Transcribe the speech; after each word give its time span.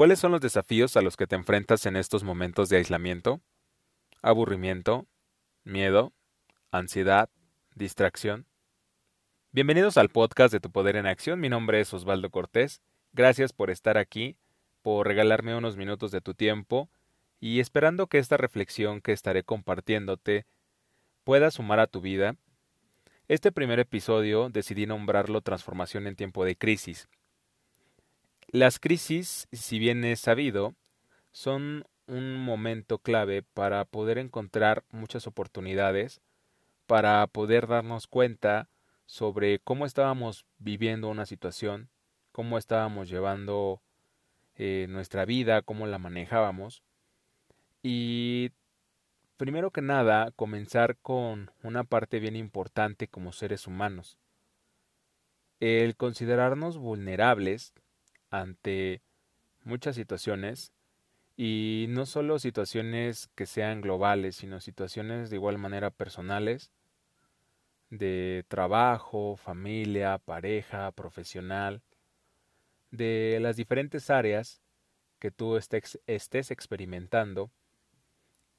¿Cuáles 0.00 0.18
son 0.18 0.32
los 0.32 0.40
desafíos 0.40 0.96
a 0.96 1.02
los 1.02 1.18
que 1.18 1.26
te 1.26 1.36
enfrentas 1.36 1.84
en 1.84 1.94
estos 1.94 2.24
momentos 2.24 2.70
de 2.70 2.78
aislamiento? 2.78 3.42
Aburrimiento, 4.22 5.06
miedo, 5.62 6.14
ansiedad, 6.70 7.28
distracción. 7.74 8.46
Bienvenidos 9.52 9.98
al 9.98 10.08
podcast 10.08 10.54
de 10.54 10.60
Tu 10.60 10.70
Poder 10.70 10.96
en 10.96 11.06
Acción. 11.06 11.38
Mi 11.38 11.50
nombre 11.50 11.82
es 11.82 11.92
Osvaldo 11.92 12.30
Cortés. 12.30 12.80
Gracias 13.12 13.52
por 13.52 13.68
estar 13.68 13.98
aquí, 13.98 14.38
por 14.80 15.06
regalarme 15.06 15.54
unos 15.54 15.76
minutos 15.76 16.10
de 16.12 16.22
tu 16.22 16.32
tiempo 16.32 16.88
y 17.38 17.60
esperando 17.60 18.06
que 18.06 18.16
esta 18.16 18.38
reflexión 18.38 19.02
que 19.02 19.12
estaré 19.12 19.42
compartiéndote 19.42 20.46
pueda 21.24 21.50
sumar 21.50 21.78
a 21.78 21.86
tu 21.86 22.00
vida. 22.00 22.36
Este 23.28 23.52
primer 23.52 23.78
episodio 23.78 24.48
decidí 24.48 24.86
nombrarlo 24.86 25.42
Transformación 25.42 26.06
en 26.06 26.16
tiempo 26.16 26.46
de 26.46 26.56
crisis. 26.56 27.06
Las 28.52 28.80
crisis, 28.80 29.46
si 29.52 29.78
bien 29.78 30.04
es 30.04 30.18
sabido, 30.18 30.74
son 31.30 31.84
un 32.08 32.36
momento 32.36 32.98
clave 32.98 33.44
para 33.44 33.84
poder 33.84 34.18
encontrar 34.18 34.82
muchas 34.90 35.28
oportunidades, 35.28 36.20
para 36.88 37.24
poder 37.28 37.68
darnos 37.68 38.08
cuenta 38.08 38.68
sobre 39.06 39.60
cómo 39.60 39.86
estábamos 39.86 40.46
viviendo 40.58 41.08
una 41.08 41.26
situación, 41.26 41.90
cómo 42.32 42.58
estábamos 42.58 43.08
llevando 43.08 43.82
eh, 44.56 44.86
nuestra 44.88 45.24
vida, 45.24 45.62
cómo 45.62 45.86
la 45.86 45.98
manejábamos. 45.98 46.82
Y 47.84 48.50
primero 49.36 49.70
que 49.70 49.80
nada, 49.80 50.32
comenzar 50.32 50.96
con 50.96 51.52
una 51.62 51.84
parte 51.84 52.18
bien 52.18 52.34
importante 52.34 53.06
como 53.06 53.30
seres 53.30 53.68
humanos. 53.68 54.18
El 55.60 55.94
considerarnos 55.94 56.78
vulnerables 56.78 57.74
ante 58.30 59.02
muchas 59.64 59.96
situaciones 59.96 60.72
y 61.36 61.86
no 61.88 62.06
solo 62.06 62.38
situaciones 62.38 63.28
que 63.34 63.46
sean 63.46 63.80
globales, 63.80 64.36
sino 64.36 64.60
situaciones 64.60 65.30
de 65.30 65.36
igual 65.36 65.58
manera 65.58 65.90
personales 65.90 66.72
de 67.90 68.44
trabajo, 68.48 69.36
familia, 69.36 70.18
pareja, 70.18 70.90
profesional, 70.92 71.82
de 72.90 73.38
las 73.40 73.56
diferentes 73.56 74.10
áreas 74.10 74.62
que 75.18 75.30
tú 75.30 75.56
estés, 75.56 76.50
experimentando, 76.50 77.50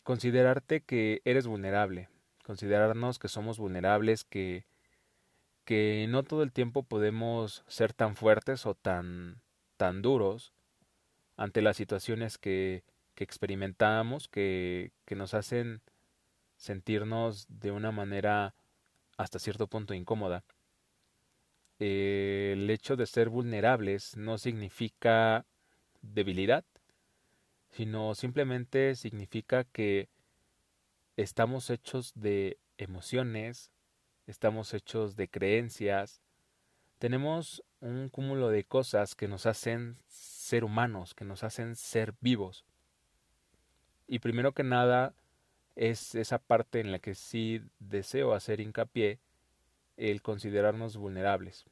considerarte 0.03 0.81
que 0.81 1.21
eres 1.25 1.47
vulnerable, 1.47 2.09
considerarnos 2.45 3.19
que 3.19 3.29
somos 3.29 3.57
vulnerables, 3.57 4.23
que, 4.25 4.65
que 5.65 6.05
no 6.09 6.23
todo 6.23 6.43
el 6.43 6.51
tiempo 6.51 6.83
podemos 6.83 7.63
ser 7.67 7.93
tan 7.93 8.15
fuertes 8.15 8.65
o 8.65 8.75
tan, 8.75 9.41
tan 9.81 10.03
duros 10.03 10.53
ante 11.37 11.63
las 11.63 11.75
situaciones 11.75 12.37
que, 12.37 12.83
experimentamos, 13.15 14.27
que, 14.27 14.91
que 15.05 15.15
nos 15.15 15.33
hacen 15.33 15.81
sentirnos 16.55 17.47
de 17.49 17.71
una 17.71 17.91
manera 17.91 18.53
hasta 19.17 19.39
cierto 19.39 19.65
punto 19.65 19.95
incómoda. 19.95 20.43
el 21.79 22.69
hecho 22.69 22.95
de 22.95 23.07
ser 23.07 23.29
vulnerables 23.29 24.15
no 24.17 24.37
significa 24.37 25.47
debilidad, 26.03 26.63
sino 27.71 28.13
simplemente 28.13 28.95
significa 28.95 29.63
que 29.63 30.09
estamos 31.17 31.71
hechos 31.71 32.11
de 32.13 32.59
emociones, 32.77 33.71
estamos 34.27 34.75
hechos 34.75 35.15
de 35.15 35.27
creencias, 35.27 36.21
tenemos 37.01 37.63
un 37.79 38.09
cúmulo 38.09 38.49
de 38.49 38.63
cosas 38.63 39.15
que 39.15 39.27
nos 39.27 39.47
hacen 39.47 39.97
ser 40.07 40.63
humanos, 40.63 41.15
que 41.15 41.25
nos 41.25 41.43
hacen 41.43 41.75
ser 41.75 42.13
vivos. 42.21 42.63
Y 44.07 44.19
primero 44.19 44.51
que 44.51 44.61
nada, 44.61 45.15
es 45.75 46.13
esa 46.13 46.37
parte 46.37 46.79
en 46.79 46.91
la 46.91 46.99
que 46.99 47.15
sí 47.15 47.63
deseo 47.79 48.35
hacer 48.35 48.59
hincapié 48.59 49.17
el 49.97 50.21
considerarnos 50.21 50.95
vulnerables 50.95 51.65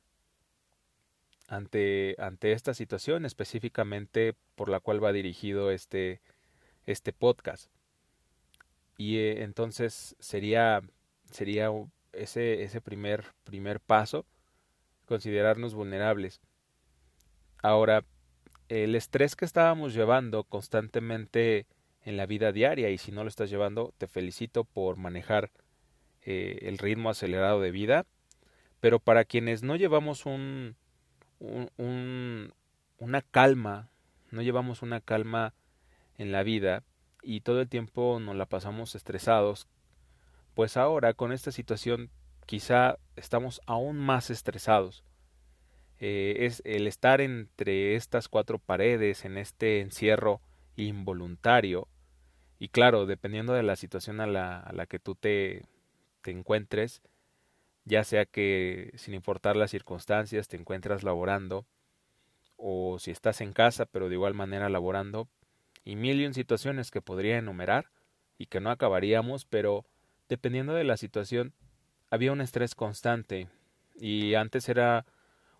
ante, 1.48 2.16
ante 2.18 2.53
esta 2.53 2.74
situación 2.74 3.24
específicamente 3.24 4.34
por 4.56 4.68
la 4.68 4.80
cual 4.80 5.03
va 5.03 5.12
dirigido 5.12 5.70
este, 5.70 6.22
este 6.88 7.14
podcast. 7.14 7.70
Y 8.98 9.18
eh, 9.18 9.44
entonces 9.44 10.16
sería, 10.18 10.82
sería 11.30 11.70
ese, 12.14 12.64
ese 12.64 12.82
primer, 12.82 13.26
primer 13.44 13.80
paso, 13.80 14.26
considerarnos 15.09 15.74
vulnerables. 15.74 16.40
Ahora, 17.64 18.06
el 18.70 18.94
estrés 18.94 19.36
que 19.36 19.44
estábamos 19.44 19.96
llevando 19.96 20.44
constantemente 20.44 21.66
en 22.06 22.16
la 22.16 22.28
vida 22.28 22.52
diaria 22.52 22.92
y 22.92 23.00
si 23.00 23.12
no 23.12 23.24
lo 23.24 23.30
estás 23.30 23.50
llevando, 23.50 23.92
te 23.97 24.06
felicito 24.06 24.64
por 24.64 24.97
manejar 24.97 25.50
eh, 26.22 26.59
el 26.62 26.78
ritmo 26.78 27.09
acelerado 27.09 27.59
de 27.59 27.72
vida. 27.72 28.06
Pero 28.80 29.00
para 29.00 29.25
quienes 29.25 29.64
no 29.64 29.75
llevamos 29.75 30.28
un, 30.28 30.75
un, 31.40 32.53
una 33.00 33.22
calma, 33.24 33.90
no 34.30 34.44
llevamos 34.44 34.84
una 34.84 35.02
calma 35.02 35.56
en 36.20 36.31
la 36.31 36.44
vida 36.44 36.84
y 37.24 37.41
todo 37.41 37.62
el 37.62 37.68
tiempo 37.68 38.20
nos 38.20 38.36
la 38.36 38.46
pasamos 38.46 38.94
estresados, 38.94 39.68
pues 40.53 40.78
ahora 40.78 41.14
con 41.14 41.31
esta 41.34 41.52
situación 41.52 42.12
quizá 42.50 42.98
estamos 43.16 43.62
aún 43.68 44.00
más 44.00 44.32
estresados. 44.32 45.04
Eh, 46.00 46.48
es 46.48 46.64
el 46.66 46.88
estar 46.88 47.22
entre 47.22 47.94
estas 47.94 48.28
cuatro 48.28 48.58
paredes, 48.58 49.24
en 49.24 49.38
este 49.38 49.82
encierro, 49.82 50.42
involuntario. 50.76 51.88
Y 52.58 52.70
claro, 52.70 53.06
dependiendo 53.06 53.54
de 53.54 53.62
la 53.62 53.76
situación 53.76 54.20
a 54.20 54.26
la, 54.26 54.86
que 54.90 54.98
tú 54.98 55.14
te, 55.14 55.68
te 56.24 56.32
encuentres, 56.32 57.04
ya 57.86 58.04
sea 58.04 58.26
que 58.26 58.94
sin 58.96 59.14
importar 59.14 59.56
las 59.56 59.70
circunstancias 59.70 60.48
te 60.48 60.58
encuentras 60.58 61.04
laborando, 61.04 61.68
o 62.58 62.98
si 62.98 63.12
estás 63.12 63.42
en 63.42 63.54
casa 63.54 63.86
pero 63.86 64.09
de 64.09 64.16
igual 64.16 64.34
manera 64.34 64.70
laborando, 64.70 65.30
y 65.84 65.98
mil 65.98 66.20
y 66.20 66.26
un 66.26 66.34
situaciones 66.34 66.90
que 66.90 67.00
podría 67.00 67.38
enumerar 67.38 67.92
y 68.40 68.48
que 68.48 68.59
no 68.59 68.72
acabaríamos, 68.72 69.46
pero 69.46 69.86
dependiendo 70.30 70.74
de 70.74 70.84
la 70.84 70.98
situación 70.98 71.54
había 72.09 72.31
un 72.31 72.42
estrés 72.42 72.75
constante 72.75 73.47
y 73.96 74.36
antes 74.36 74.70
era 74.70 75.06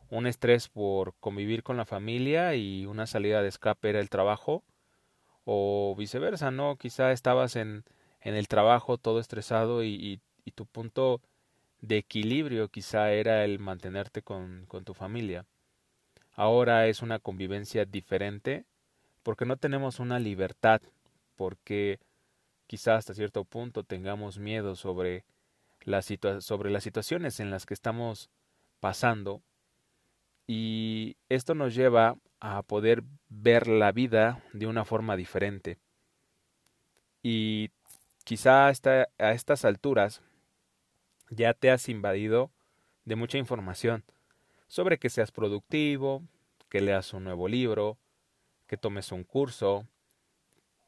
un 0.10 0.28
estrés 0.28 0.68
por 0.70 1.14
convivir 1.20 1.64
con 1.64 1.78
la 1.78 1.86
familia 1.86 2.56
y 2.56 2.86
una 2.86 3.06
salida 3.06 3.42
de 3.42 3.50
escape 3.50 3.90
era 3.90 4.00
el 4.00 4.10
trabajo 4.10 4.64
o 5.46 5.96
viceversa, 5.98 6.52
¿no? 6.52 6.78
Quizá 6.78 7.12
estabas 7.12 7.56
en, 7.56 7.84
en 8.22 8.36
el 8.36 8.48
trabajo 8.48 8.98
todo 8.98 9.20
estresado 9.20 9.84
y, 9.84 10.22
y, 10.46 10.52
tu 10.52 10.66
punto 10.66 11.22
de 11.82 11.98
equilibrio 11.98 12.70
quizá 12.70 13.12
era 13.12 13.46
el 13.46 13.60
mantenerte 13.60 14.24
con, 14.24 14.66
con 14.68 14.84
tu 14.84 14.96
familia. 14.96 15.46
Ahora 16.34 16.88
es 16.88 17.04
una 17.04 17.20
convivencia 17.20 17.86
diferente 17.86 18.66
porque 19.22 19.46
no 19.46 19.58
tenemos 19.58 20.00
una 20.00 20.18
libertad, 20.18 20.82
porque 21.36 22.00
quizá 22.66 22.96
hasta 22.96 23.14
cierto 23.14 23.44
punto 23.46 23.84
tengamos 23.84 24.40
miedo 24.40 24.76
sobre, 24.76 25.24
sobre 26.40 26.70
las 26.70 26.84
situaciones 26.84 27.40
en 27.40 27.52
las 27.52 27.66
que 27.66 27.74
estamos 27.74 28.30
pasando 28.80 29.42
y 30.48 31.16
esto 31.30 31.54
nos 31.54 31.76
lleva 31.76 32.18
a 32.40 32.64
poder 32.64 33.04
ver 33.30 33.68
la 33.68 33.92
vida 33.92 34.44
de 34.54 34.66
una 34.66 34.86
forma 34.86 35.16
diferente. 35.16 35.78
Y 37.22 37.70
quizá 38.24 38.68
hasta 38.68 39.10
a 39.20 39.32
estas 39.34 39.66
alturas 39.66 40.22
ya 41.30 41.54
te 41.54 41.70
has 41.70 41.90
invadido 41.90 42.52
de 43.06 43.16
mucha 43.16 43.38
información 43.38 44.04
sobre 44.68 44.98
que 44.98 45.10
seas 45.10 45.32
productivo, 45.32 46.24
que 46.70 46.82
leas 46.82 47.14
un 47.14 47.26
nuevo 47.26 47.48
libro, 47.48 47.98
que 48.68 48.78
tomes 48.78 49.12
un 49.12 49.24
curso, 49.24 49.88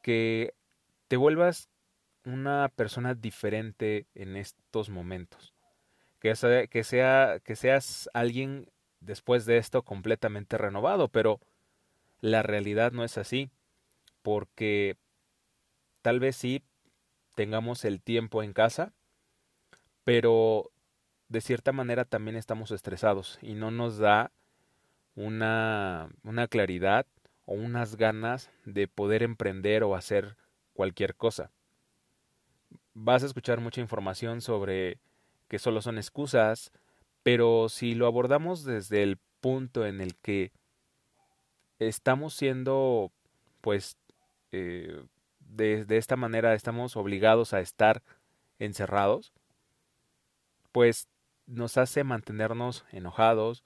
que 0.02 0.54
te 1.08 1.16
vuelvas 1.16 1.68
una 2.24 2.70
persona 2.74 3.14
diferente 3.14 4.06
en 4.14 4.36
estos 4.36 4.88
momentos. 4.90 5.54
Que, 6.20 6.34
que, 6.70 6.84
sea, 6.84 7.40
que 7.42 7.56
seas 7.56 8.08
alguien 8.14 8.70
después 9.00 9.44
de 9.44 9.58
esto 9.58 9.82
completamente 9.82 10.56
renovado, 10.56 11.08
pero 11.08 11.40
la 12.20 12.42
realidad 12.42 12.92
no 12.92 13.02
es 13.02 13.18
así, 13.18 13.50
porque 14.22 14.96
tal 16.02 16.20
vez 16.20 16.36
sí 16.36 16.62
tengamos 17.34 17.84
el 17.84 18.00
tiempo 18.00 18.42
en 18.42 18.52
casa, 18.52 18.92
pero 20.04 20.70
de 21.28 21.40
cierta 21.40 21.72
manera 21.72 22.04
también 22.04 22.36
estamos 22.36 22.70
estresados 22.70 23.38
y 23.42 23.54
no 23.54 23.70
nos 23.70 23.98
da 23.98 24.30
una, 25.14 26.10
una 26.22 26.46
claridad 26.46 27.06
o 27.46 27.54
unas 27.54 27.96
ganas 27.96 28.50
de 28.64 28.86
poder 28.86 29.22
emprender 29.22 29.82
o 29.82 29.94
hacer 29.94 30.36
cualquier 30.74 31.14
cosa. 31.16 31.50
Vas 32.94 33.22
a 33.22 33.26
escuchar 33.26 33.60
mucha 33.60 33.80
información 33.80 34.40
sobre 34.40 34.98
que 35.48 35.58
solo 35.58 35.80
son 35.82 35.96
excusas, 35.98 36.72
pero 37.22 37.68
si 37.68 37.94
lo 37.94 38.06
abordamos 38.06 38.64
desde 38.64 39.02
el 39.02 39.18
punto 39.40 39.86
en 39.86 40.00
el 40.00 40.16
que 40.16 40.52
estamos 41.78 42.34
siendo, 42.34 43.10
pues, 43.60 43.96
eh, 44.52 45.04
de, 45.40 45.84
de 45.84 45.96
esta 45.96 46.16
manera 46.16 46.54
estamos 46.54 46.96
obligados 46.96 47.52
a 47.54 47.60
estar 47.60 48.02
encerrados, 48.58 49.32
pues 50.70 51.08
nos 51.46 51.76
hace 51.76 52.04
mantenernos 52.04 52.84
enojados, 52.92 53.64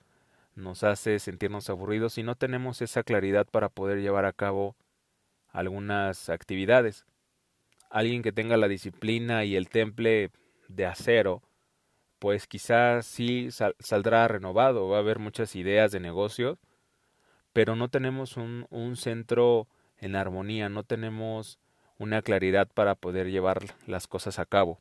nos 0.54 0.84
hace 0.84 1.18
sentirnos 1.18 1.68
aburridos 1.68 2.18
y 2.18 2.22
no 2.22 2.34
tenemos 2.34 2.80
esa 2.82 3.02
claridad 3.02 3.46
para 3.46 3.68
poder 3.68 4.00
llevar 4.00 4.24
a 4.24 4.32
cabo 4.32 4.76
algunas 5.48 6.28
actividades. 6.30 7.04
Alguien 7.90 8.22
que 8.22 8.32
tenga 8.32 8.56
la 8.56 8.68
disciplina 8.68 9.44
y 9.44 9.56
el 9.56 9.68
temple 9.68 10.30
de 10.68 10.86
acero, 10.86 11.42
pues 12.18 12.46
quizás 12.46 13.06
sí 13.06 13.48
saldrá 13.78 14.26
renovado, 14.28 14.88
va 14.88 14.96
a 14.96 15.00
haber 15.00 15.18
muchas 15.18 15.54
ideas 15.54 15.92
de 15.92 16.00
negocios, 16.00 16.58
pero 17.52 17.76
no 17.76 17.88
tenemos 17.88 18.36
un, 18.36 18.96
centro 18.96 19.68
en 19.98 20.16
armonía, 20.16 20.68
no 20.68 20.82
tenemos 20.82 21.58
una 21.98 22.22
claridad 22.22 22.68
para 22.68 22.94
poder 22.94 23.30
llevar 23.30 23.62
las 23.86 24.06
cosas 24.06 24.38
a 24.38 24.46
cabo. 24.46 24.80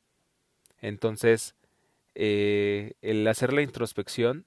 Entonces, 0.81 1.55
eh, 2.15 2.93
el 3.01 3.27
hacer 3.27 3.53
la 3.53 3.61
introspección 3.61 4.45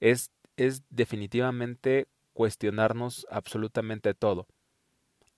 es, 0.00 0.30
es 0.56 0.82
definitivamente 0.90 2.06
cuestionarnos 2.32 3.26
absolutamente 3.30 4.14
todo. 4.14 4.46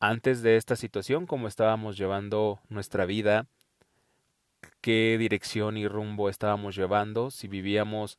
Antes 0.05 0.43
de 0.43 0.57
esta 0.57 0.75
situación, 0.75 1.27
cómo 1.27 1.47
estábamos 1.47 1.97
llevando 1.97 2.59
nuestra 2.69 3.07
vida, 3.07 3.47
qué 4.81 5.17
dirección 5.17 5.77
y 5.77 5.87
rumbo 5.87 6.29
estábamos 6.29 6.75
llevando, 6.75 7.31
si 7.31 7.47
vivíamos 7.47 8.19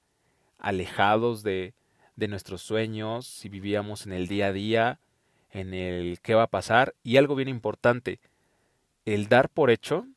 alejados 0.59 1.43
de, 1.43 1.73
nuestros 2.15 2.61
sueños, 2.61 3.27
si 3.27 3.49
vivíamos 3.49 4.05
en 4.05 4.13
el 4.13 4.29
día 4.29 4.47
a 4.47 4.53
día, 4.53 4.99
en 5.51 5.73
el 5.73 6.21
qué 6.21 6.35
va 6.35 6.43
a 6.43 6.47
pasar, 6.47 6.95
y 7.03 7.17
algo 7.17 7.35
bien 7.35 7.49
importante, 7.49 8.21
el 9.03 9.27
dar 9.27 9.49
por 9.49 9.69
hecho 9.69 10.07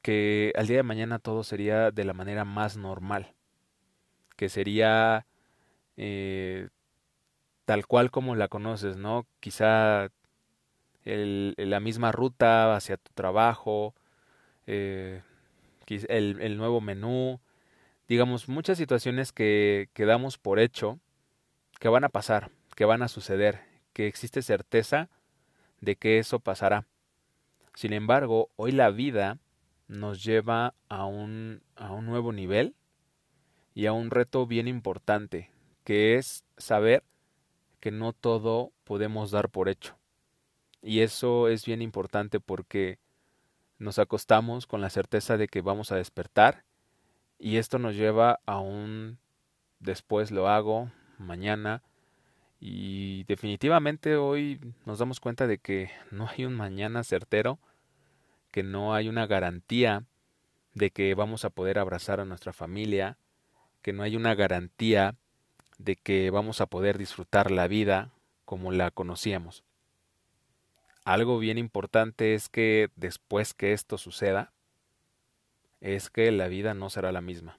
que 0.00 0.54
al 0.56 0.66
día 0.66 0.78
de 0.78 0.82
mañana 0.82 1.18
todo 1.18 1.44
sería 1.44 1.90
de 1.90 2.04
la 2.04 2.14
manera 2.14 2.46
más 2.46 2.78
normal, 2.78 3.34
que 4.34 4.48
sería 4.48 5.26
eh, 5.98 6.70
tal 7.66 7.86
cual 7.86 8.10
como 8.10 8.34
la 8.34 8.48
conoces, 8.48 8.96
¿no? 8.96 9.26
Quizá 9.40 10.08
la 11.04 11.80
misma 11.80 12.12
ruta 12.12 12.76
hacia 12.76 12.96
tu 12.96 13.12
trabajo, 13.12 13.94
eh, 14.66 15.22
el, 15.88 16.40
el, 16.40 16.56
nuevo 16.56 16.80
menú, 16.80 17.40
digamos, 18.08 18.48
muchas 18.48 18.78
situaciones 18.78 19.32
que, 19.32 19.88
que 19.92 20.04
damos 20.04 20.38
por 20.38 20.58
hecho 20.58 20.98
que 21.80 21.88
van 21.88 22.04
a 22.04 22.10
pasar, 22.10 22.50
que 22.76 22.84
van 22.84 23.02
a 23.02 23.08
suceder, 23.08 23.62
que 23.92 24.06
existe 24.06 24.42
certeza 24.42 25.08
de 25.80 25.96
que 25.96 26.18
eso 26.18 26.38
pasará. 26.38 26.86
Sin 27.74 27.92
embargo, 27.92 28.50
hoy 28.56 28.72
la 28.72 28.90
vida 28.90 29.38
nos 29.88 30.22
lleva 30.22 30.74
a 30.88 31.06
un, 31.06 31.62
a 31.74 31.92
un 31.92 32.06
nuevo 32.06 32.32
nivel 32.32 32.74
y 33.74 33.86
a 33.86 33.92
un 33.92 34.10
reto 34.10 34.46
bien 34.46 34.68
importante, 34.68 35.50
que 35.84 36.16
es 36.16 36.44
saber 36.58 37.02
que 37.80 37.90
no 37.90 38.12
todo 38.12 38.72
podemos 38.84 39.30
dar 39.30 39.48
por 39.48 39.68
hecho. 39.68 39.99
Y 40.82 41.00
eso 41.00 41.48
es 41.48 41.64
bien 41.66 41.82
importante 41.82 42.40
porque 42.40 42.98
nos 43.78 43.98
acostamos 43.98 44.66
con 44.66 44.80
la 44.80 44.90
certeza 44.90 45.36
de 45.36 45.48
que 45.48 45.60
vamos 45.60 45.92
a 45.92 45.96
despertar 45.96 46.64
y 47.38 47.56
esto 47.56 47.78
nos 47.78 47.94
lleva 47.94 48.40
a 48.46 48.60
un 48.60 49.18
después 49.78 50.30
lo 50.30 50.48
hago, 50.48 50.90
mañana 51.18 51.82
y 52.60 53.24
definitivamente 53.24 54.16
hoy 54.16 54.60
nos 54.84 54.98
damos 54.98 55.20
cuenta 55.20 55.46
de 55.46 55.58
que 55.58 55.90
no 56.10 56.28
hay 56.28 56.44
un 56.44 56.54
mañana 56.54 57.02
certero 57.04 57.58
que 58.50 58.62
no 58.62 58.94
hay 58.94 59.08
una 59.08 59.26
garantía 59.26 60.04
de 60.74 60.90
que 60.90 61.14
vamos 61.14 61.44
a 61.44 61.50
poder 61.50 61.78
abrazar 61.78 62.20
a 62.20 62.24
nuestra 62.24 62.52
familia, 62.52 63.16
que 63.82 63.92
no 63.92 64.02
hay 64.02 64.16
una 64.16 64.34
garantía 64.34 65.14
de 65.78 65.96
que 65.96 66.30
vamos 66.30 66.60
a 66.60 66.66
poder 66.66 66.98
disfrutar 66.98 67.50
la 67.50 67.68
vida 67.68 68.10
como 68.44 68.72
la 68.72 68.90
conocíamos. 68.90 69.64
Algo 71.04 71.38
bien 71.38 71.58
importante 71.58 72.34
es 72.34 72.48
que 72.48 72.90
después 72.96 73.54
que 73.54 73.72
esto 73.72 73.98
suceda, 73.98 74.52
es 75.80 76.10
que 76.10 76.30
la 76.30 76.48
vida 76.48 76.74
no 76.74 76.90
será 76.90 77.10
la 77.12 77.20
misma. 77.20 77.58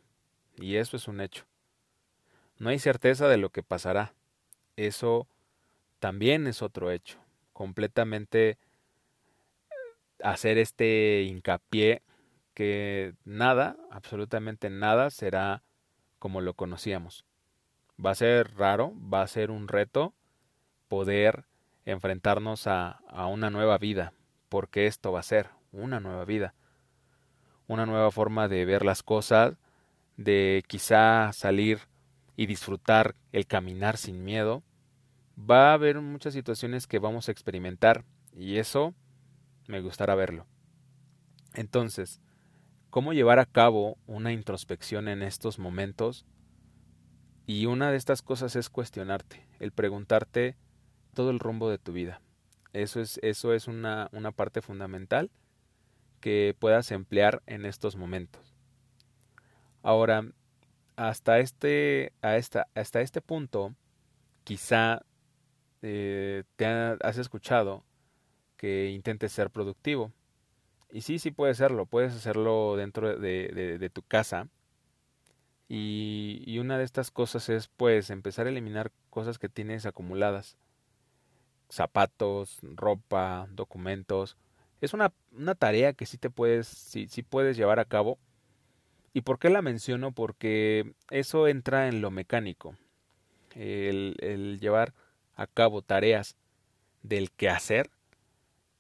Y 0.58 0.76
eso 0.76 0.96
es 0.96 1.08
un 1.08 1.22
hecho. 1.22 1.46
No 2.58 2.70
hay 2.70 2.80
certeza 2.80 3.28
de 3.28 3.38
lo 3.38 3.50
que 3.50 3.64
pasará. 3.64 4.14
Eso 4.76 5.28
también 6.00 6.48
es 6.48 6.62
otro 6.62 6.92
hecho, 6.92 7.20
completamente 7.54 8.58
hacer 10.24 10.58
este 10.58 11.24
hincapié 11.24 12.04
que 12.54 13.14
nada, 13.26 13.78
absolutamente 13.90 14.70
nada 14.70 15.10
será 15.10 15.64
como 16.20 16.42
lo 16.42 16.54
conocíamos. 16.54 17.26
Va 18.04 18.12
a 18.12 18.16
ser 18.16 18.56
raro, 18.56 18.94
va 18.96 19.22
a 19.22 19.28
ser 19.28 19.52
un 19.52 19.68
reto 19.68 20.14
poder 20.88 21.46
enfrentarnos 21.86 22.68
a, 22.68 23.00
a 23.08 23.28
una 23.28 23.50
nueva 23.50 23.78
vida, 23.78 24.14
porque 24.50 24.88
esto 24.88 25.12
va 25.12 25.20
a 25.20 25.24
ser 25.24 25.50
una 25.72 26.00
nueva 26.00 26.26
vida, 26.26 26.54
una 27.68 27.86
nueva 27.86 28.12
forma 28.12 28.48
de 28.48 28.66
ver 28.66 28.84
las 28.84 29.04
cosas, 29.04 29.58
de 30.18 30.64
quizá 30.68 31.32
salir 31.34 31.80
y 32.36 32.46
disfrutar 32.46 33.16
el 33.32 33.48
caminar 33.48 33.98
sin 33.98 34.24
miedo. 34.24 34.64
Va 35.38 35.72
a 35.72 35.74
haber 35.74 36.02
muchas 36.02 36.34
situaciones 36.34 36.88
que 36.88 37.00
vamos 37.00 37.28
a 37.28 37.32
experimentar 37.32 38.04
y 38.34 38.58
eso 38.58 38.94
me 39.68 39.82
gustará 39.82 40.16
verlo. 40.16 40.46
Entonces, 41.54 42.22
¿cómo 42.90 43.14
llevar 43.14 43.40
a 43.40 43.46
cabo 43.46 43.98
una 44.06 44.32
introspección 44.32 45.08
en 45.08 45.22
estos 45.22 45.60
momentos? 45.60 46.26
Y 47.46 47.66
una 47.66 47.92
de 47.92 47.98
estas 47.98 48.22
cosas 48.22 48.56
es 48.56 48.70
cuestionarte, 48.70 49.48
el 49.60 49.72
preguntarte 49.72 50.56
todo 51.12 51.30
el 51.30 51.40
rumbo 51.40 51.70
de 51.70 51.78
tu 51.78 51.94
vida. 51.94 52.22
Eso 52.74 53.02
es, 53.02 53.20
eso 53.22 53.54
es 53.54 53.68
una, 53.68 54.10
una 54.12 54.32
parte 54.32 54.62
fundamental 54.62 55.30
que 56.22 56.56
puedas 56.58 56.92
emplear 56.92 57.42
en 57.48 57.66
estos 57.66 57.96
momentos. 57.96 58.56
Ahora, 59.84 60.24
hasta 60.96 61.40
este, 61.40 62.14
a 62.22 62.38
esta, 62.38 62.68
hasta 62.76 63.02
este 63.02 63.22
punto, 63.22 63.76
quizá 64.44 65.02
eh, 65.82 66.44
te 66.56 66.66
has 66.66 67.18
escuchado 67.18 67.84
que 68.58 68.92
intentes 68.92 69.32
ser 69.32 69.50
productivo. 69.50 70.12
Y 70.92 71.02
sí, 71.02 71.20
sí 71.20 71.32
puedes 71.32 71.58
hacerlo, 71.58 71.86
puedes 71.86 72.14
hacerlo 72.14 72.76
dentro 72.76 73.18
de, 73.18 73.78
de, 73.80 73.90
tu 73.90 74.04
casa. 74.04 74.50
Y, 75.68 76.44
y, 76.46 76.60
una 76.60 76.78
de 76.78 76.84
estas 76.84 77.12
cosas 77.12 77.48
es 77.50 77.70
pues 77.70 78.10
empezar 78.10 78.46
a 78.46 78.50
eliminar 78.50 78.92
cosas 79.10 79.40
que 79.40 79.50
tienes 79.50 79.86
acumuladas. 79.86 80.58
Zapatos, 81.72 82.60
ropa, 82.62 83.48
documentos. 83.52 84.38
Es 84.82 84.94
una, 84.94 85.14
una 85.32 85.56
tarea 85.56 85.94
que 85.94 86.06
sí 86.06 86.18
te 86.18 86.30
puedes, 86.30 86.68
sí, 86.68 87.08
sí 87.10 87.24
puedes 87.24 87.58
llevar 87.58 87.80
a 87.80 87.86
cabo. 87.86 88.20
¿Y 89.14 89.22
por 89.22 89.40
qué 89.40 89.50
la 89.50 89.62
menciono? 89.62 90.12
Porque 90.12 90.94
eso 91.10 91.48
entra 91.48 91.88
en 91.88 92.02
lo 92.02 92.12
mecánico. 92.12 92.76
El, 93.56 94.16
el 94.22 94.60
llevar 94.60 94.94
a 95.36 95.48
cabo 95.48 95.82
tareas 95.82 96.36
del 97.04 97.32
quehacer 97.32 97.90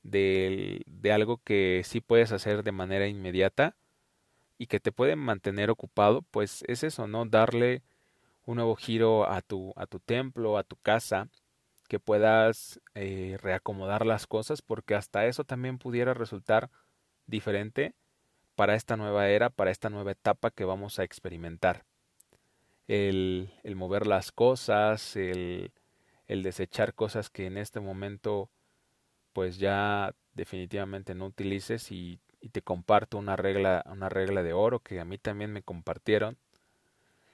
de, 0.03 0.83
de 0.85 1.11
algo 1.11 1.37
que 1.43 1.81
sí 1.85 2.01
puedes 2.01 2.31
hacer 2.31 2.63
de 2.63 2.71
manera 2.71 3.07
inmediata 3.07 3.75
y 4.57 4.67
que 4.67 4.79
te 4.79 4.91
puede 4.91 5.15
mantener 5.15 5.69
ocupado, 5.69 6.23
pues 6.23 6.63
es 6.67 6.83
eso, 6.83 7.07
¿no? 7.07 7.25
Darle 7.25 7.81
un 8.45 8.57
nuevo 8.57 8.75
giro 8.75 9.29
a 9.29 9.41
tu, 9.41 9.73
a 9.75 9.87
tu 9.87 9.99
templo, 9.99 10.57
a 10.57 10.63
tu 10.63 10.75
casa, 10.77 11.29
que 11.91 11.99
puedas 11.99 12.79
eh, 12.95 13.37
reacomodar 13.41 14.05
las 14.05 14.25
cosas, 14.25 14.61
porque 14.61 14.95
hasta 14.95 15.25
eso 15.25 15.43
también 15.43 15.77
pudiera 15.77 16.13
resultar 16.13 16.69
diferente 17.27 17.95
para 18.55 18.75
esta 18.75 18.95
nueva 18.95 19.27
era, 19.27 19.49
para 19.49 19.71
esta 19.71 19.89
nueva 19.89 20.11
etapa 20.11 20.51
que 20.51 20.63
vamos 20.63 20.99
a 20.99 21.03
experimentar. 21.03 21.83
El, 22.87 23.51
el 23.63 23.75
mover 23.75 24.07
las 24.07 24.31
cosas, 24.31 25.17
el, 25.17 25.73
el 26.27 26.43
desechar 26.43 26.93
cosas 26.93 27.29
que 27.29 27.45
en 27.45 27.57
este 27.57 27.81
momento 27.81 28.49
pues 29.33 29.57
ya 29.57 30.15
definitivamente 30.33 31.13
no 31.13 31.25
utilices 31.25 31.91
y, 31.91 32.21
te 32.53 32.61
comparto 32.61 33.17
una 33.17 33.35
regla, 33.35 33.83
una 33.91 34.07
regla 34.07 34.43
de 34.43 34.53
oro 34.53 34.79
que 34.79 35.01
a 35.01 35.05
mí 35.05 35.17
también 35.17 35.51
me 35.51 35.61
compartieron. 35.61 36.37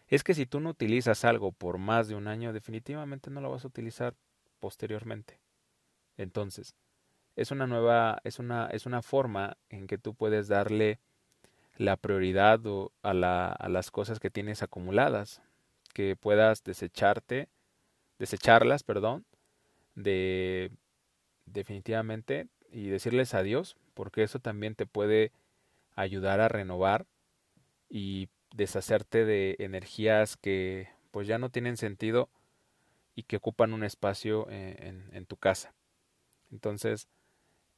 Es 0.08 0.24
que 0.24 0.34
si 0.34 0.48
tú 0.48 0.60
no 0.62 0.72
utilizas 0.72 1.26
algo 1.26 1.52
por 1.52 1.78
más 1.78 2.08
de 2.08 2.16
un 2.16 2.28
año, 2.28 2.54
definitivamente 2.54 3.30
no 3.30 3.40
lo 3.40 3.52
vas 3.52 3.64
a 3.64 3.68
utilizar 3.68 4.16
posteriormente. 4.60 5.40
Entonces, 6.18 6.76
es 7.36 7.52
una 7.52 7.68
nueva, 7.68 8.20
es 8.24 8.40
una, 8.40 8.68
es 8.68 8.86
una 8.86 9.02
forma 9.02 9.58
en 9.70 9.88
que 9.88 9.98
tú 9.98 10.16
puedes 10.16 10.48
darle 10.48 11.00
la 11.78 11.96
prioridad 11.96 12.60
a, 13.04 13.14
la, 13.14 13.48
a 13.48 13.70
las 13.70 13.92
cosas 13.92 14.20
que 14.20 14.32
tienes 14.32 14.64
acumuladas, 14.64 15.42
que 15.94 16.16
puedas 16.16 16.64
desecharte, 16.64 17.50
desecharlas, 18.18 18.84
perdón, 18.84 19.26
de 19.94 20.72
definitivamente 21.46 22.48
y 22.72 22.88
decirles 22.88 23.34
adiós, 23.34 23.78
porque 23.94 24.24
eso 24.24 24.40
también 24.40 24.76
te 24.76 24.86
puede 24.86 25.32
ayudar 25.96 26.42
a 26.42 26.48
renovar 26.50 27.06
y 27.90 28.30
deshacerte 28.54 29.26
de 29.26 29.56
energías 29.60 30.38
que 30.38 30.90
pues 31.12 31.28
ya 31.28 31.38
no 31.38 31.50
tienen 31.50 31.78
sentido 31.78 32.30
y 33.18 33.24
que 33.24 33.38
ocupan 33.38 33.74
un 33.74 33.84
espacio 33.84 34.48
en, 34.52 35.26
tu 35.26 35.38
casa. 35.38 35.74
Entonces, 36.52 37.08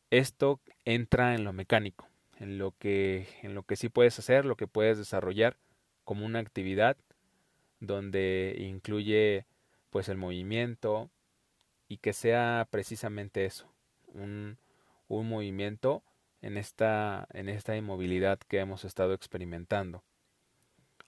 esto 0.10 0.60
entra 0.84 1.34
en 1.34 1.46
lo 1.46 1.54
mecánico, 1.54 2.10
en 2.40 2.58
lo 2.58 2.74
que 2.78 3.26
en 3.42 3.56
lo 3.56 3.64
que 3.64 3.78
sí 3.78 3.88
puedes 3.88 4.20
hacer, 4.20 4.44
lo 4.44 4.58
que 4.58 4.68
puedes 4.68 4.98
desarrollar 4.98 5.56
como 6.04 6.26
una 6.26 6.40
actividad 6.40 6.98
donde 7.80 8.54
incluye 8.60 9.46
pues 9.92 10.10
el 10.10 10.18
movimiento 10.18 11.10
y 11.88 12.00
que 12.00 12.12
sea 12.12 12.68
precisamente 12.70 13.46
eso, 13.46 13.72
un, 14.08 14.58
un 15.08 15.30
movimiento 15.30 16.04
en 16.42 16.58
esta, 16.58 17.30
en 17.32 17.48
esta 17.48 17.78
inmovilidad 17.78 18.40
que 18.40 18.60
hemos 18.60 18.84
estado 18.84 19.14
experimentando. 19.14 20.04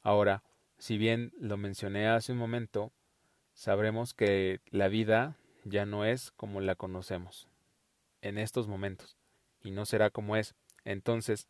Ahora, 0.02 0.42
si 0.78 0.98
bien 0.98 1.34
lo 1.38 1.58
mencioné 1.58 2.08
hace 2.08 2.32
un 2.32 2.38
momento, 2.38 2.94
sabremos 3.54 4.14
que 4.14 4.60
la 4.70 4.88
vida 4.88 5.38
ya 5.64 5.86
no 5.86 6.06
es 6.06 6.32
como 6.32 6.62
la 6.62 6.76
conocemos 6.76 7.48
en 8.22 8.38
estos 8.38 8.68
momentos 8.68 9.18
y 9.64 9.72
no 9.72 9.86
será 9.86 10.10
como 10.10 10.36
es. 10.36 10.56
Entonces, 10.86 11.48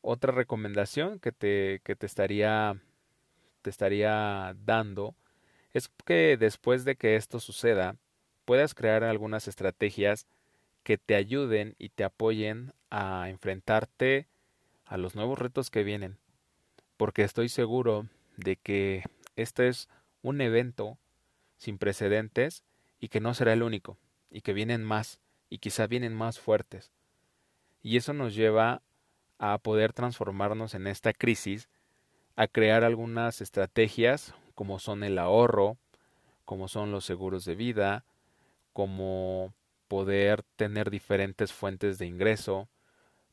otra 0.00 0.32
recomendación 0.32 1.18
que 1.20 1.32
te, 1.32 1.80
que 1.84 1.94
te 1.94 2.06
estaría 2.06 2.80
te 3.62 3.70
estaría 3.70 4.54
dando 4.64 5.14
es 5.72 5.88
que 6.04 6.36
después 6.36 6.84
de 6.84 6.96
que 6.96 7.16
esto 7.16 7.40
suceda, 7.40 7.96
puedas 8.44 8.74
crear 8.74 9.04
algunas 9.04 9.48
estrategias 9.48 10.26
que 10.82 10.98
te 10.98 11.14
ayuden 11.14 11.74
y 11.78 11.90
te 11.90 12.04
apoyen 12.04 12.72
a 12.90 13.30
enfrentarte 13.30 14.26
a 14.84 14.98
los 14.98 15.14
nuevos 15.14 15.38
retos 15.38 15.70
que 15.70 15.84
vienen. 15.84 16.18
Porque 16.96 17.22
estoy 17.22 17.48
seguro 17.48 18.06
de 18.36 18.56
que 18.56 19.04
este 19.36 19.68
es 19.68 19.88
un 20.22 20.40
evento 20.40 20.98
sin 21.56 21.78
precedentes 21.78 22.64
y 22.98 23.08
que 23.08 23.20
no 23.20 23.34
será 23.34 23.52
el 23.52 23.62
único, 23.62 23.98
y 24.30 24.40
que 24.40 24.52
vienen 24.52 24.84
más, 24.84 25.20
y 25.50 25.58
quizá 25.58 25.86
vienen 25.86 26.14
más 26.14 26.40
fuertes. 26.40 26.92
Y 27.82 27.96
eso 27.96 28.12
nos 28.12 28.34
lleva 28.34 28.82
a 29.38 29.58
poder 29.58 29.92
transformarnos 29.92 30.74
en 30.74 30.86
esta 30.86 31.12
crisis, 31.12 31.68
a 32.36 32.46
crear 32.46 32.84
algunas 32.84 33.40
estrategias 33.40 34.34
como 34.54 34.78
son 34.78 35.02
el 35.02 35.18
ahorro, 35.18 35.76
como 36.44 36.68
son 36.68 36.92
los 36.92 37.04
seguros 37.04 37.44
de 37.44 37.54
vida, 37.54 38.04
como 38.72 39.52
poder 39.88 40.42
tener 40.56 40.90
diferentes 40.90 41.52
fuentes 41.52 41.98
de 41.98 42.06
ingreso, 42.06 42.68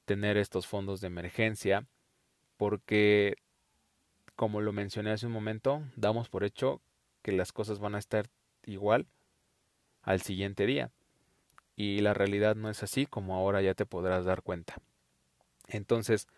tener 0.05 0.37
estos 0.37 0.67
fondos 0.67 1.01
de 1.01 1.07
emergencia, 1.07 1.85
porque, 2.57 3.35
como 4.39 4.61
lo 4.61 4.71
mencioné 4.71 5.11
hace 5.11 5.25
un 5.25 5.33
momento, 5.33 5.83
damos 5.97 6.29
por 6.29 6.45
hecho 6.45 6.79
que 7.21 7.33
las 7.33 7.51
cosas 7.51 7.79
van 7.79 7.93
a 7.93 7.99
estar 7.99 8.29
igual 8.63 9.05
al 10.01 10.21
siguiente 10.21 10.65
día. 10.65 10.91
Y 11.75 11.99
la 11.99 12.13
realidad 12.13 12.55
no 12.55 12.69
es 12.69 12.81
así 12.81 13.05
como 13.05 13.35
ahora 13.35 13.61
ya 13.61 13.73
te 13.73 13.85
podrás 13.85 14.23
dar 14.23 14.41
cuenta. 14.41 14.77
Entonces, 15.67 16.29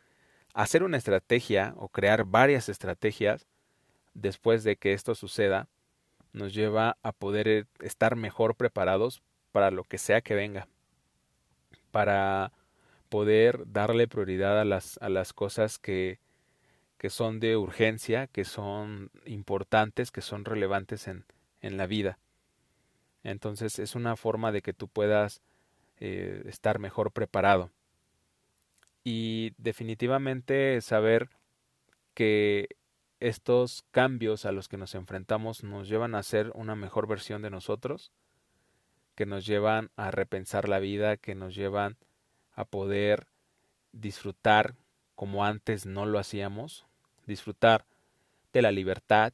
hacer 0.56 0.82
una 0.82 0.98
estrategia 0.98 1.76
o 1.78 1.90
crear 1.90 2.26
varias 2.26 2.70
estrategias 2.70 3.46
después 4.16 4.64
de 4.64 4.78
que 4.78 4.94
esto 4.94 5.14
suceda 5.14 5.68
nos 6.34 6.56
lleva 6.56 6.98
a 7.04 7.12
poder 7.12 7.68
estar 7.82 8.16
mejor 8.16 8.56
preparados 8.56 9.22
para 9.52 9.70
lo 9.70 9.84
que 9.84 10.00
sea 10.00 10.22
que 10.22 10.34
venga, 10.34 10.68
para 11.92 12.52
poder 13.10 13.72
darle 13.72 14.08
prioridad 14.08 14.60
a 14.60 14.66
las, 14.66 14.98
a 15.04 15.10
las 15.10 15.34
cosas 15.34 15.78
que, 15.78 16.18
que 17.02 17.10
son 17.10 17.40
de 17.40 17.58
urgencia, 17.58 18.28
que 18.28 18.46
son 18.46 19.10
importantes, 19.26 20.12
que 20.12 20.22
son 20.22 20.46
relevantes 20.46 21.08
en, 21.08 21.26
en 21.60 21.76
la 21.76 21.88
vida. 21.88 22.20
Entonces 23.24 23.80
es 23.80 23.96
una 23.96 24.16
forma 24.16 24.52
de 24.52 24.62
que 24.62 24.72
tú 24.72 24.88
puedas 24.88 25.42
eh, 26.00 26.44
estar 26.46 26.78
mejor 26.78 27.12
preparado. 27.12 27.72
Y 29.04 29.56
definitivamente 29.58 30.80
saber 30.82 31.32
que 32.14 32.70
estos 33.20 33.84
cambios 33.90 34.46
a 34.46 34.52
los 34.52 34.68
que 34.68 34.78
nos 34.78 34.94
enfrentamos 34.94 35.64
nos 35.64 35.90
llevan 35.90 36.14
a 36.14 36.22
ser 36.22 36.52
una 36.54 36.76
mejor 36.76 37.08
versión 37.08 37.42
de 37.42 37.50
nosotros 37.50 38.12
que 39.16 39.26
nos 39.26 39.48
llevan 39.48 39.90
a 39.96 40.12
repensar 40.12 40.70
la 40.70 40.78
vida, 40.78 41.18
que 41.18 41.34
nos 41.34 41.56
llevan 41.56 41.98
a 42.54 42.64
poder 42.64 43.26
disfrutar 43.92 44.76
como 45.16 45.46
antes 45.46 45.88
no 45.88 46.06
lo 46.06 46.20
hacíamos, 46.20 46.86
disfrutar 47.26 47.86
de 48.54 48.62
la 48.62 48.72
libertad, 48.72 49.34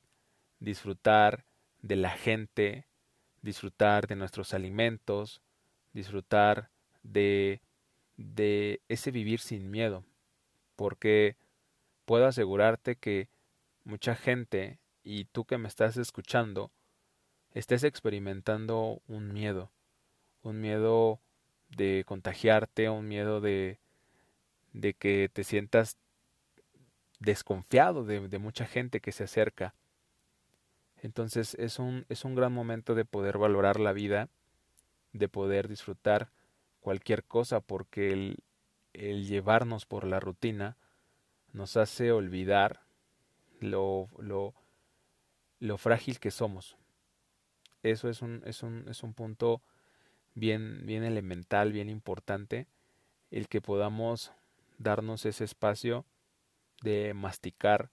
disfrutar 0.60 1.46
de 1.82 1.96
la 1.96 2.12
gente, 2.12 2.86
disfrutar 3.42 4.08
de 4.08 4.16
nuestros 4.16 4.54
alimentos, 4.54 5.42
disfrutar 5.94 6.70
de 7.04 7.62
de 8.18 8.82
ese 8.90 9.12
vivir 9.12 9.40
sin 9.40 9.70
miedo, 9.70 10.04
porque 10.76 11.38
puedo 12.06 12.26
asegurarte 12.26 12.96
que 12.96 13.30
mucha 13.84 14.16
gente 14.16 14.80
y 15.04 15.26
tú 15.26 15.46
que 15.46 15.58
me 15.58 15.68
estás 15.68 15.98
escuchando 15.98 16.72
estés 17.54 17.84
experimentando 17.84 19.02
un 19.08 19.34
miedo, 19.34 19.72
un 20.42 20.60
miedo 20.60 21.20
de 21.70 22.04
contagiarte, 22.06 22.90
un 22.90 23.08
miedo 23.08 23.40
de, 23.40 23.80
de 24.74 24.94
que 24.94 25.30
te 25.32 25.44
sientas 25.44 25.98
desconfiado 27.20 28.04
de, 28.04 28.40
mucha 28.40 28.66
gente 28.66 29.00
que 29.00 29.12
se 29.12 29.24
acerca. 29.24 29.74
Entonces 31.02 31.56
es 31.56 31.80
un, 31.80 32.06
es 32.10 32.26
un 32.26 32.36
gran 32.36 32.54
momento 32.54 32.96
de 32.96 33.06
poder 33.06 33.38
valorar 33.38 33.80
la 33.80 33.94
vida, 33.94 34.30
de 35.14 35.30
poder 35.30 35.68
disfrutar 35.68 36.32
cualquier 36.80 37.24
cosa, 37.24 37.60
porque 37.60 38.12
el, 38.14 38.38
el 38.94 39.28
llevarnos 39.28 39.86
por 39.86 40.06
la 40.06 40.20
rutina 40.20 40.78
nos 41.54 41.78
hace 41.78 42.12
olvidar 42.12 42.82
lo, 43.60 44.10
lo, 44.20 44.54
lo 45.60 45.78
frágil 45.78 46.20
que 46.20 46.32
somos. 46.32 46.78
Eso 47.84 48.10
es 48.10 48.22
un, 48.22 48.42
es 48.46 48.64
un, 48.64 48.88
es 48.90 49.04
un 49.04 49.14
punto 49.14 49.62
bien, 50.34 50.86
bien 50.86 51.04
elemental, 51.04 51.72
bien 51.72 51.90
importante, 51.90 52.68
el 53.32 53.48
que 53.48 53.62
podamos 53.62 54.32
darnos 54.78 55.26
ese 55.26 55.44
espacio 55.44 56.06
de 56.82 57.14
masticar 57.14 57.90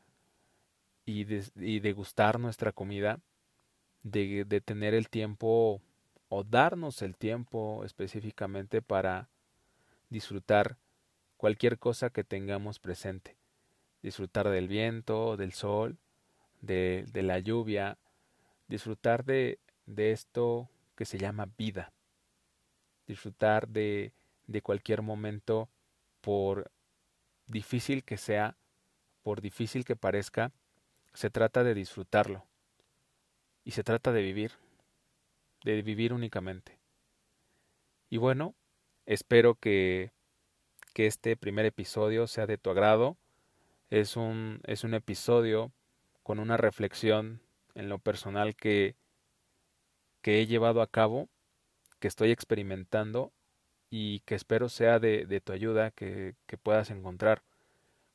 y, 1.04 1.24
de, 1.24 1.44
y 1.56 1.80
degustar 1.80 2.38
nuestra 2.38 2.72
comida, 2.72 3.20
de, 4.02 4.44
de 4.44 4.60
tener 4.60 4.94
el 4.94 5.08
tiempo 5.08 5.80
o 6.28 6.44
darnos 6.44 7.02
el 7.02 7.16
tiempo 7.16 7.84
específicamente 7.84 8.82
para 8.82 9.28
disfrutar 10.10 10.76
cualquier 11.36 11.78
cosa 11.78 12.10
que 12.10 12.24
tengamos 12.24 12.78
presente. 12.78 13.36
Disfrutar 14.02 14.48
del 14.48 14.68
viento, 14.68 15.36
del 15.36 15.52
sol, 15.52 15.96
de, 16.60 17.06
de 17.12 17.22
la 17.22 17.38
lluvia, 17.38 17.98
disfrutar 18.68 19.24
de, 19.24 19.58
de 19.86 20.12
esto 20.12 20.68
que 20.96 21.04
se 21.04 21.18
llama 21.18 21.48
vida 21.56 21.92
disfrutar 23.06 23.68
de, 23.68 24.12
de 24.46 24.62
cualquier 24.62 25.02
momento 25.02 25.68
por 26.20 26.70
difícil 27.46 28.04
que 28.04 28.16
sea, 28.16 28.56
por 29.24 29.40
difícil 29.40 29.84
que 29.84 29.96
parezca, 29.96 30.52
se 31.14 31.30
trata 31.30 31.64
de 31.64 31.74
disfrutarlo. 31.74 32.44
Y 33.64 33.72
se 33.72 33.82
trata 33.82 34.12
de 34.12 34.22
vivir, 34.22 34.52
de 35.64 35.82
vivir 35.82 36.12
únicamente. 36.12 36.78
Y 38.10 38.18
bueno, 38.18 38.54
espero 39.06 39.56
que, 39.56 40.12
que 40.92 41.06
este 41.06 41.36
primer 41.36 41.66
episodio 41.66 42.28
sea 42.28 42.46
de 42.46 42.58
tu 42.58 42.70
agrado. 42.70 43.16
Es 43.90 44.16
un, 44.16 44.60
es 44.64 44.84
un 44.84 44.94
episodio 44.94 45.72
con 46.22 46.38
una 46.38 46.56
reflexión 46.56 47.40
en 47.74 47.88
lo 47.88 47.98
personal 47.98 48.54
que, 48.54 48.94
que 50.20 50.40
he 50.40 50.46
llevado 50.46 50.82
a 50.82 50.86
cabo 50.86 51.28
que 52.04 52.08
estoy 52.08 52.32
experimentando 52.32 53.32
y 53.88 54.20
que 54.20 54.34
espero 54.34 54.68
sea 54.68 54.98
de, 54.98 55.24
de 55.24 55.40
tu 55.40 55.52
ayuda, 55.52 55.90
que, 55.90 56.34
que, 56.46 56.58
puedas 56.58 56.90
encontrar 56.90 57.42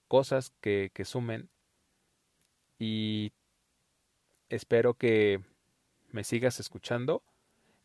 cosas 0.09 0.51
que, 0.59 0.91
sumen 1.05 1.47
y 2.77 3.31
espero 4.49 4.95
que 4.95 5.39
me 6.09 6.25
sigas 6.25 6.59
escuchando, 6.59 7.23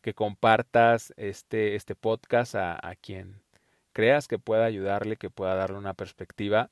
que 0.01 0.13
compartas 0.13 1.13
este, 1.15 1.75
este 1.75 1.95
podcast 1.95 2.55
a, 2.55 2.77
a 2.85 2.95
quien 2.95 3.41
creas 3.93 4.27
que 4.27 4.39
pueda 4.39 4.65
ayudarle, 4.65 5.15
que 5.15 5.29
pueda 5.29 5.55
darle 5.55 5.77
una 5.77 5.93
perspectiva 5.93 6.69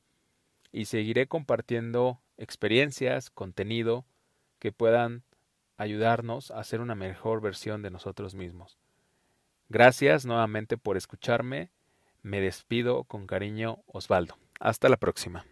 y 0.73 0.85
seguiré 0.85 1.27
compartiendo 1.27 2.19
experiencias, 2.37 3.29
contenido 3.29 4.05
que 4.59 4.71
puedan 4.71 5.23
ayudarnos 5.77 6.51
a 6.51 6.63
ser 6.63 6.81
una 6.81 6.95
mejor 6.95 7.41
versión 7.41 7.81
de 7.81 7.91
nosotros 7.91 8.35
mismos. 8.35 8.77
Gracias 9.69 10.25
nuevamente 10.25 10.77
por 10.77 10.97
escucharme. 10.97 11.69
Me 12.21 12.41
despido 12.41 13.03
con 13.03 13.27
cariño, 13.27 13.83
Osvaldo. 13.87 14.42
Hasta 14.63 14.87
la 14.87 14.95
próxima. 14.95 15.43